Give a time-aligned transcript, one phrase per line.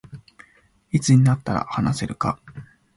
[0.91, 2.39] いつになったら話せるか